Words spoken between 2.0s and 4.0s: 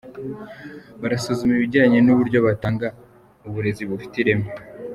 n’uburyo batanga uburezi